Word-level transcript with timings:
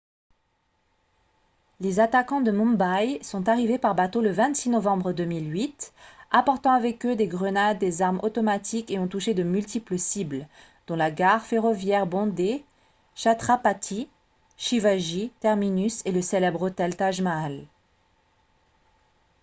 les 1.79 1.99
attaquants 1.99 2.41
de 2.41 2.49
mumbai 2.49 3.19
sont 3.21 3.47
arrivés 3.47 3.77
par 3.77 3.93
bateau 3.93 4.19
le 4.19 4.31
26 4.31 4.71
novembre 4.71 5.11
2008 5.13 5.93
apportant 6.31 6.71
avec 6.73 7.05
eux 7.05 7.15
des 7.15 7.27
grenades 7.27 7.77
des 7.77 8.01
armes 8.01 8.19
automatiques 8.23 8.89
et 8.89 8.97
ont 8.97 9.07
touché 9.07 9.35
de 9.35 9.43
multiples 9.43 9.99
cibles 9.99 10.47
dont 10.87 10.95
la 10.95 11.11
gare 11.11 11.45
ferroviaire 11.45 12.07
bondée 12.07 12.65
chhatrapati 13.13 14.09
shivaji 14.57 15.31
terminus 15.39 16.01
et 16.05 16.11
le 16.11 16.23
célèbre 16.23 16.63
hôtel 16.63 16.95
taj 16.97 17.21
mahal 17.21 17.67